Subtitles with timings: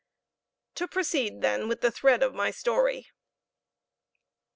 [0.73, 3.09] To proceed, then, with the thread of my story.